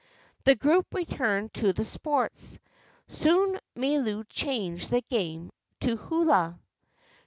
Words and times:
The 0.45 0.55
group 0.55 0.95
returned 0.95 1.53
to 1.53 1.73
the 1.73 1.85
sports. 1.85 2.57
Soon 3.07 3.59
Milu 3.75 4.25
changed 4.29 4.89
the 4.89 5.01
game 5.01 5.51
to 5.81 5.95
hula. 5.95 6.59